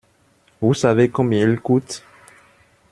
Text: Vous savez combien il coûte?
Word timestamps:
Vous 0.61 0.73
savez 0.73 1.09
combien 1.09 1.47
il 1.47 1.59
coûte? 1.59 2.03